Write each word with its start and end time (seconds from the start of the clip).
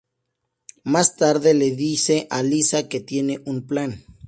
Más 0.83 1.15
tarde 1.15 1.53
le 1.53 1.75
dice 1.75 2.25
a 2.31 2.41
Liza 2.41 2.89
que 2.89 3.01
tiene 3.01 3.39
un 3.45 3.67
plan. 3.67 4.03